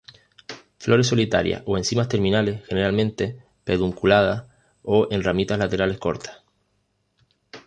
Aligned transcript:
Flores 0.79 1.05
solitarias 1.05 1.61
o 1.67 1.77
en 1.77 1.83
cimas 1.83 2.07
terminales, 2.07 2.65
general-mente 2.65 3.37
pedunculadas, 3.63 4.45
o 4.81 5.07
en 5.11 5.23
ramitas 5.23 5.59
laterales 5.59 5.99
cortas. 5.99 6.41